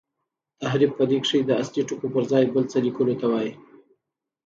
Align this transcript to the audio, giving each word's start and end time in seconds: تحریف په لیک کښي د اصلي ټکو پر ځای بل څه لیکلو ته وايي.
تحریف 0.61 0.91
په 0.97 1.03
لیک 1.09 1.23
کښي 1.27 1.39
د 1.45 1.51
اصلي 1.61 1.81
ټکو 1.89 2.07
پر 2.13 2.23
ځای 2.31 2.43
بل 2.55 2.63
څه 2.71 2.77
لیکلو 2.85 3.13
ته 3.21 3.25
وايي. 3.31 3.51